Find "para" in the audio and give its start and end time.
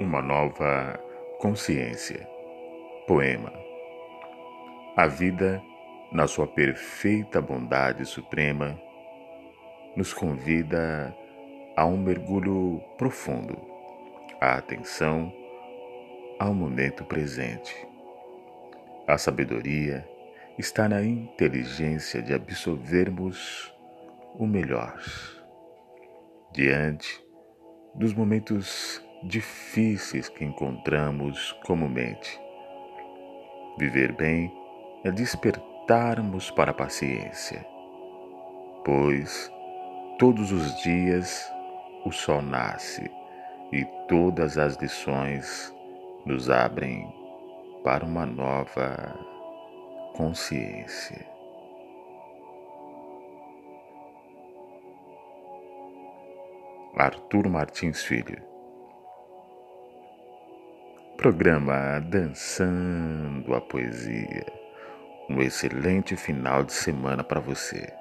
36.50-36.72, 47.82-48.04, 67.22-67.38